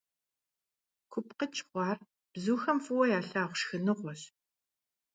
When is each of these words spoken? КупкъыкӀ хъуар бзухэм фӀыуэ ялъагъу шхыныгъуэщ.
КупкъыкӀ 1.11 1.61
хъуар 1.67 1.97
бзухэм 2.31 2.79
фӀыуэ 2.85 3.05
ялъагъу 3.17 3.57
шхыныгъуэщ. 3.59 4.21